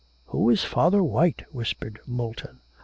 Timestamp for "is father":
0.49-1.03